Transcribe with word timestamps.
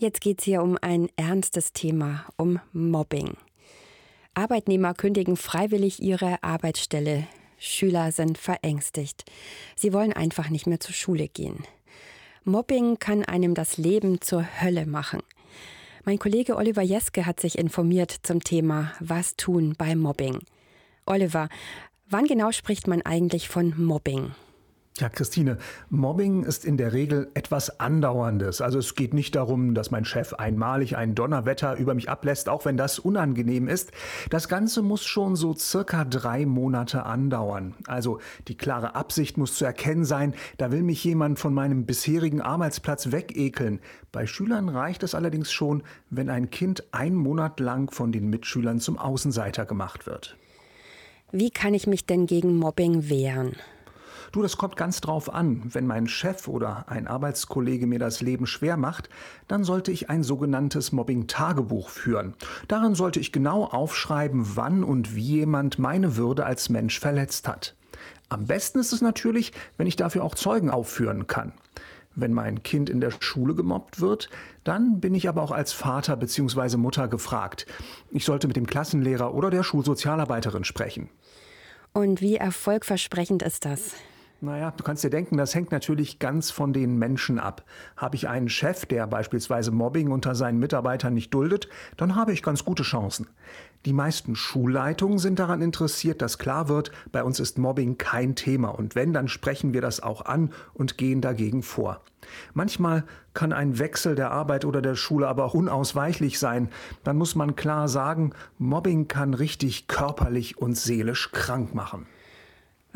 Jetzt 0.00 0.20
geht 0.20 0.38
es 0.38 0.44
hier 0.44 0.62
um 0.62 0.78
ein 0.80 1.08
ernstes 1.16 1.72
Thema, 1.72 2.24
um 2.36 2.60
Mobbing. 2.72 3.36
Arbeitnehmer 4.32 4.94
kündigen 4.94 5.36
freiwillig 5.36 6.00
ihre 6.00 6.40
Arbeitsstelle. 6.44 7.26
Schüler 7.58 8.12
sind 8.12 8.38
verängstigt. 8.38 9.24
Sie 9.74 9.92
wollen 9.92 10.12
einfach 10.12 10.50
nicht 10.50 10.68
mehr 10.68 10.78
zur 10.78 10.94
Schule 10.94 11.26
gehen. 11.26 11.64
Mobbing 12.44 13.00
kann 13.00 13.24
einem 13.24 13.54
das 13.54 13.76
Leben 13.76 14.20
zur 14.20 14.46
Hölle 14.62 14.86
machen. 14.86 15.20
Mein 16.04 16.20
Kollege 16.20 16.54
Oliver 16.54 16.82
Jeske 16.82 17.26
hat 17.26 17.40
sich 17.40 17.58
informiert 17.58 18.14
zum 18.22 18.44
Thema 18.44 18.92
Was 19.00 19.34
tun 19.34 19.74
bei 19.76 19.96
Mobbing. 19.96 20.38
Oliver, 21.06 21.48
wann 22.08 22.26
genau 22.26 22.52
spricht 22.52 22.86
man 22.86 23.02
eigentlich 23.02 23.48
von 23.48 23.74
Mobbing? 23.76 24.30
Ja, 24.98 25.08
Christine, 25.08 25.58
Mobbing 25.90 26.42
ist 26.42 26.64
in 26.64 26.76
der 26.76 26.92
Regel 26.92 27.30
etwas 27.34 27.78
Andauerndes. 27.78 28.60
Also 28.60 28.80
es 28.80 28.96
geht 28.96 29.14
nicht 29.14 29.36
darum, 29.36 29.74
dass 29.74 29.92
mein 29.92 30.04
Chef 30.04 30.32
einmalig 30.32 30.96
ein 30.96 31.14
Donnerwetter 31.14 31.76
über 31.76 31.94
mich 31.94 32.10
ablässt, 32.10 32.48
auch 32.48 32.64
wenn 32.64 32.76
das 32.76 32.98
unangenehm 32.98 33.68
ist. 33.68 33.92
Das 34.30 34.48
Ganze 34.48 34.82
muss 34.82 35.04
schon 35.04 35.36
so 35.36 35.54
circa 35.54 36.04
drei 36.04 36.46
Monate 36.46 37.06
andauern. 37.06 37.76
Also 37.86 38.18
die 38.48 38.56
klare 38.56 38.96
Absicht 38.96 39.38
muss 39.38 39.54
zu 39.54 39.64
erkennen 39.64 40.04
sein, 40.04 40.34
da 40.56 40.72
will 40.72 40.82
mich 40.82 41.04
jemand 41.04 41.38
von 41.38 41.54
meinem 41.54 41.86
bisherigen 41.86 42.40
Arbeitsplatz 42.40 43.12
wegekeln. 43.12 43.78
Bei 44.10 44.26
Schülern 44.26 44.68
reicht 44.68 45.04
es 45.04 45.14
allerdings 45.14 45.52
schon, 45.52 45.84
wenn 46.10 46.28
ein 46.28 46.50
Kind 46.50 46.92
einen 46.92 47.14
Monat 47.14 47.60
lang 47.60 47.92
von 47.92 48.10
den 48.10 48.30
Mitschülern 48.30 48.80
zum 48.80 48.98
Außenseiter 48.98 49.64
gemacht 49.64 50.08
wird. 50.08 50.36
Wie 51.30 51.50
kann 51.50 51.74
ich 51.74 51.86
mich 51.86 52.04
denn 52.04 52.26
gegen 52.26 52.56
Mobbing 52.56 53.08
wehren? 53.08 53.54
Du, 54.32 54.42
das 54.42 54.56
kommt 54.56 54.76
ganz 54.76 55.00
drauf 55.00 55.32
an. 55.32 55.62
Wenn 55.64 55.86
mein 55.86 56.06
Chef 56.06 56.48
oder 56.48 56.84
ein 56.88 57.06
Arbeitskollege 57.06 57.86
mir 57.86 57.98
das 57.98 58.20
Leben 58.20 58.46
schwer 58.46 58.76
macht, 58.76 59.08
dann 59.46 59.64
sollte 59.64 59.90
ich 59.90 60.10
ein 60.10 60.22
sogenanntes 60.22 60.92
Mobbing-Tagebuch 60.92 61.88
führen. 61.88 62.34
Darin 62.68 62.94
sollte 62.94 63.20
ich 63.20 63.32
genau 63.32 63.64
aufschreiben, 63.64 64.56
wann 64.56 64.84
und 64.84 65.14
wie 65.14 65.38
jemand 65.38 65.78
meine 65.78 66.16
Würde 66.16 66.44
als 66.44 66.68
Mensch 66.68 67.00
verletzt 67.00 67.48
hat. 67.48 67.74
Am 68.28 68.46
besten 68.46 68.78
ist 68.78 68.92
es 68.92 69.00
natürlich, 69.00 69.52
wenn 69.78 69.86
ich 69.86 69.96
dafür 69.96 70.24
auch 70.24 70.34
Zeugen 70.34 70.68
aufführen 70.70 71.26
kann. 71.26 71.52
Wenn 72.14 72.32
mein 72.32 72.62
Kind 72.62 72.90
in 72.90 73.00
der 73.00 73.12
Schule 73.20 73.54
gemobbt 73.54 74.00
wird, 74.00 74.28
dann 74.64 75.00
bin 75.00 75.14
ich 75.14 75.28
aber 75.28 75.42
auch 75.42 75.52
als 75.52 75.72
Vater 75.72 76.16
bzw. 76.16 76.76
Mutter 76.76 77.08
gefragt. 77.08 77.66
Ich 78.10 78.24
sollte 78.24 78.48
mit 78.48 78.56
dem 78.56 78.66
Klassenlehrer 78.66 79.34
oder 79.34 79.50
der 79.50 79.62
Schulsozialarbeiterin 79.62 80.64
sprechen. 80.64 81.08
Und 81.92 82.20
wie 82.20 82.36
erfolgversprechend 82.36 83.42
ist 83.42 83.64
das? 83.64 83.94
Naja, 84.40 84.72
du 84.76 84.84
kannst 84.84 85.02
dir 85.02 85.10
denken, 85.10 85.36
das 85.36 85.56
hängt 85.56 85.72
natürlich 85.72 86.20
ganz 86.20 86.52
von 86.52 86.72
den 86.72 86.96
Menschen 86.96 87.40
ab. 87.40 87.64
Habe 87.96 88.14
ich 88.14 88.28
einen 88.28 88.48
Chef, 88.48 88.86
der 88.86 89.08
beispielsweise 89.08 89.72
Mobbing 89.72 90.12
unter 90.12 90.36
seinen 90.36 90.60
Mitarbeitern 90.60 91.12
nicht 91.12 91.34
duldet, 91.34 91.68
dann 91.96 92.14
habe 92.14 92.32
ich 92.32 92.44
ganz 92.44 92.64
gute 92.64 92.84
Chancen. 92.84 93.26
Die 93.84 93.92
meisten 93.92 94.36
Schulleitungen 94.36 95.18
sind 95.18 95.40
daran 95.40 95.60
interessiert, 95.60 96.22
dass 96.22 96.38
klar 96.38 96.68
wird, 96.68 96.92
bei 97.10 97.24
uns 97.24 97.40
ist 97.40 97.58
Mobbing 97.58 97.98
kein 97.98 98.36
Thema 98.36 98.68
und 98.68 98.94
wenn, 98.94 99.12
dann 99.12 99.26
sprechen 99.26 99.72
wir 99.74 99.80
das 99.80 100.00
auch 100.00 100.24
an 100.24 100.52
und 100.72 100.98
gehen 100.98 101.20
dagegen 101.20 101.64
vor. 101.64 102.00
Manchmal 102.54 103.02
kann 103.34 103.52
ein 103.52 103.80
Wechsel 103.80 104.14
der 104.14 104.30
Arbeit 104.30 104.64
oder 104.64 104.82
der 104.82 104.94
Schule 104.94 105.26
aber 105.26 105.46
auch 105.46 105.54
unausweichlich 105.54 106.38
sein. 106.38 106.68
Dann 107.02 107.16
muss 107.16 107.34
man 107.34 107.56
klar 107.56 107.88
sagen, 107.88 108.32
Mobbing 108.58 109.08
kann 109.08 109.34
richtig 109.34 109.88
körperlich 109.88 110.58
und 110.58 110.76
seelisch 110.76 111.32
krank 111.32 111.74
machen. 111.74 112.06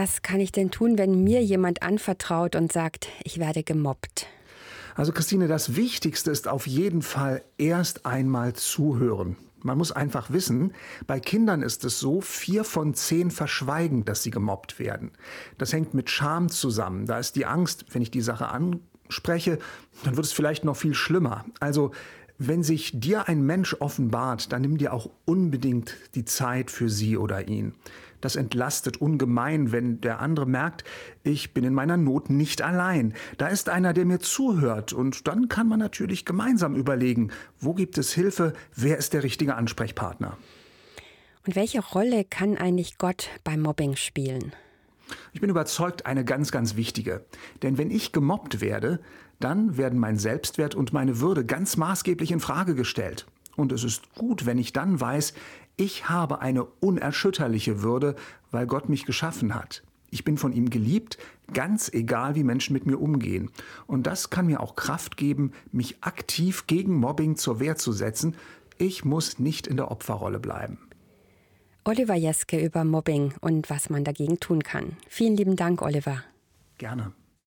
Was 0.00 0.22
kann 0.22 0.40
ich 0.40 0.50
denn 0.50 0.70
tun, 0.70 0.96
wenn 0.96 1.24
mir 1.24 1.42
jemand 1.42 1.82
anvertraut 1.82 2.56
und 2.56 2.72
sagt, 2.72 3.08
ich 3.22 3.38
werde 3.38 3.62
gemobbt? 3.62 4.26
Also 4.94 5.12
Christine, 5.12 5.46
das 5.46 5.76
Wichtigste 5.76 6.30
ist 6.30 6.48
auf 6.48 6.66
jeden 6.66 7.02
Fall 7.02 7.42
erst 7.58 8.06
einmal 8.06 8.54
zuhören. 8.54 9.36
Man 9.62 9.76
muss 9.76 9.92
einfach 9.92 10.30
wissen, 10.30 10.72
bei 11.06 11.20
Kindern 11.20 11.60
ist 11.60 11.84
es 11.84 12.00
so, 12.00 12.22
vier 12.22 12.64
von 12.64 12.94
zehn 12.94 13.30
verschweigen, 13.30 14.06
dass 14.06 14.22
sie 14.22 14.30
gemobbt 14.30 14.78
werden. 14.78 15.10
Das 15.58 15.74
hängt 15.74 15.92
mit 15.92 16.08
Scham 16.08 16.48
zusammen. 16.48 17.04
Da 17.04 17.18
ist 17.18 17.36
die 17.36 17.44
Angst, 17.44 17.84
wenn 17.92 18.00
ich 18.00 18.10
die 18.10 18.22
Sache 18.22 18.48
anspreche, 18.48 19.58
dann 20.04 20.16
wird 20.16 20.24
es 20.24 20.32
vielleicht 20.32 20.64
noch 20.64 20.78
viel 20.78 20.94
schlimmer. 20.94 21.44
Also 21.60 21.90
wenn 22.40 22.62
sich 22.62 22.98
dir 22.98 23.28
ein 23.28 23.44
Mensch 23.44 23.76
offenbart, 23.80 24.50
dann 24.50 24.62
nimm 24.62 24.78
dir 24.78 24.94
auch 24.94 25.10
unbedingt 25.26 25.94
die 26.14 26.24
Zeit 26.24 26.70
für 26.70 26.88
sie 26.88 27.18
oder 27.18 27.48
ihn. 27.48 27.74
Das 28.22 28.34
entlastet 28.34 28.96
ungemein, 28.96 29.72
wenn 29.72 30.00
der 30.00 30.20
andere 30.20 30.46
merkt, 30.46 30.84
ich 31.22 31.52
bin 31.52 31.64
in 31.64 31.74
meiner 31.74 31.98
Not 31.98 32.30
nicht 32.30 32.62
allein. 32.62 33.12
Da 33.36 33.48
ist 33.48 33.68
einer, 33.68 33.92
der 33.92 34.06
mir 34.06 34.20
zuhört. 34.20 34.94
Und 34.94 35.28
dann 35.28 35.48
kann 35.48 35.68
man 35.68 35.78
natürlich 35.78 36.24
gemeinsam 36.24 36.76
überlegen, 36.76 37.30
wo 37.60 37.74
gibt 37.74 37.98
es 37.98 38.14
Hilfe, 38.14 38.54
wer 38.74 38.96
ist 38.96 39.12
der 39.12 39.22
richtige 39.22 39.54
Ansprechpartner. 39.54 40.38
Und 41.46 41.56
welche 41.56 41.80
Rolle 41.80 42.24
kann 42.24 42.56
eigentlich 42.56 42.96
Gott 42.96 43.28
beim 43.44 43.60
Mobbing 43.60 43.96
spielen? 43.96 44.54
Ich 45.32 45.40
bin 45.40 45.50
überzeugt, 45.50 46.06
eine 46.06 46.24
ganz, 46.24 46.50
ganz 46.50 46.76
wichtige. 46.76 47.24
Denn 47.62 47.78
wenn 47.78 47.90
ich 47.90 48.12
gemobbt 48.12 48.60
werde, 48.60 49.00
dann 49.38 49.76
werden 49.76 49.98
mein 49.98 50.18
Selbstwert 50.18 50.74
und 50.74 50.92
meine 50.92 51.20
Würde 51.20 51.44
ganz 51.44 51.76
maßgeblich 51.76 52.30
in 52.30 52.40
Frage 52.40 52.74
gestellt. 52.74 53.26
Und 53.56 53.72
es 53.72 53.84
ist 53.84 54.14
gut, 54.14 54.46
wenn 54.46 54.58
ich 54.58 54.72
dann 54.72 55.00
weiß, 55.00 55.34
ich 55.76 56.08
habe 56.08 56.40
eine 56.40 56.64
unerschütterliche 56.64 57.82
Würde, 57.82 58.16
weil 58.50 58.66
Gott 58.66 58.88
mich 58.88 59.06
geschaffen 59.06 59.54
hat. 59.54 59.82
Ich 60.10 60.24
bin 60.24 60.36
von 60.36 60.52
ihm 60.52 60.70
geliebt, 60.70 61.18
ganz 61.52 61.88
egal, 61.88 62.34
wie 62.34 62.44
Menschen 62.44 62.74
mit 62.74 62.84
mir 62.84 63.00
umgehen. 63.00 63.50
Und 63.86 64.06
das 64.06 64.30
kann 64.30 64.46
mir 64.46 64.60
auch 64.60 64.74
Kraft 64.74 65.16
geben, 65.16 65.52
mich 65.72 66.02
aktiv 66.02 66.66
gegen 66.66 66.96
Mobbing 66.96 67.36
zur 67.36 67.60
Wehr 67.60 67.76
zu 67.76 67.92
setzen. 67.92 68.36
Ich 68.76 69.04
muss 69.04 69.38
nicht 69.38 69.66
in 69.66 69.76
der 69.76 69.90
Opferrolle 69.90 70.40
bleiben. 70.40 70.78
Oliver 71.84 72.14
Jeske 72.14 72.60
über 72.60 72.84
Mobbing 72.84 73.34
und 73.40 73.70
was 73.70 73.90
man 73.90 74.04
dagegen 74.04 74.38
tun 74.40 74.62
kann. 74.62 74.96
Vielen 75.08 75.36
lieben 75.36 75.56
Dank, 75.56 75.82
Oliver. 75.82 76.22
Gerne. 76.78 77.12